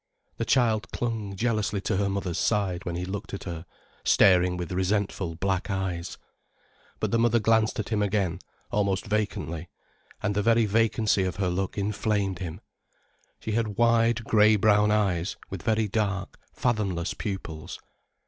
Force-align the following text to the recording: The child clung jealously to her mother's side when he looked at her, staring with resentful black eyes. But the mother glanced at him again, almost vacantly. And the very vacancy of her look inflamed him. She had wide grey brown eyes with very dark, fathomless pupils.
The 0.37 0.45
child 0.45 0.91
clung 0.91 1.35
jealously 1.35 1.79
to 1.81 1.97
her 1.97 2.09
mother's 2.09 2.39
side 2.39 2.85
when 2.85 2.95
he 2.95 3.05
looked 3.05 3.35
at 3.35 3.43
her, 3.43 3.67
staring 4.03 4.57
with 4.57 4.71
resentful 4.71 5.35
black 5.35 5.69
eyes. 5.69 6.17
But 6.99 7.11
the 7.11 7.19
mother 7.19 7.37
glanced 7.39 7.77
at 7.79 7.89
him 7.89 8.01
again, 8.01 8.39
almost 8.71 9.05
vacantly. 9.05 9.69
And 10.23 10.33
the 10.33 10.41
very 10.41 10.65
vacancy 10.65 11.23
of 11.23 11.35
her 11.35 11.49
look 11.49 11.77
inflamed 11.77 12.39
him. 12.39 12.61
She 13.41 13.51
had 13.51 13.77
wide 13.77 14.23
grey 14.23 14.55
brown 14.55 14.89
eyes 14.89 15.35
with 15.51 15.61
very 15.61 15.87
dark, 15.87 16.39
fathomless 16.51 17.13
pupils. 17.13 17.79